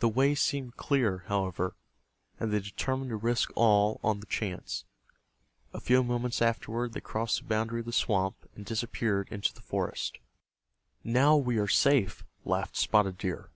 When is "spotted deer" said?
12.76-13.50